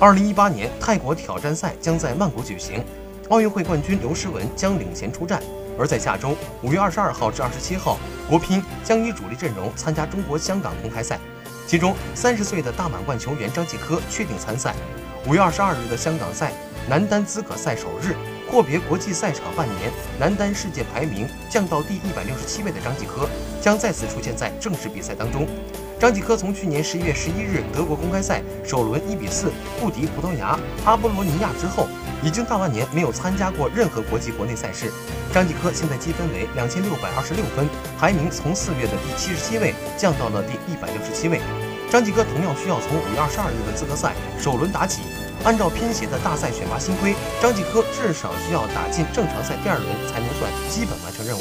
[0.00, 2.84] 二零一八年泰国挑战赛将在曼谷举行，
[3.30, 5.42] 奥运会冠军刘诗雯将领衔出战。
[5.76, 7.98] 而在下周五月二十二号至二十七号，
[8.28, 11.18] 国乒将以主力阵容参加中国香港公开赛，
[11.66, 14.72] 其中三十岁的大满贯球员张继科确定参赛。
[15.26, 16.52] 五月二十二日的香港赛
[16.88, 18.14] 男单资格赛首日，
[18.48, 23.28] 阔别国际赛场半年，男单世界排名降到第一百六十七位的张继科
[23.60, 25.44] 将再次出现在正式比赛当中。
[25.98, 31.88] 张继科从去年十一月十一日德国公开赛首轮一比四不敌葡萄牙阿波罗尼亚之后，
[32.22, 34.92] 已经大半年没有参加过任何国际国内赛事。
[35.34, 41.40] 张继科现在积分为两千六百二十六分，排名从四月的第七十七位降到了第一百六十七位。
[41.90, 45.02] 张继科同样需要从五月二十二日的资格赛首轮打起，
[45.42, 51.40] 按照乒协的大赛选拔新规，张继科至少需要打进正常赛第二轮才能算基本完成任务。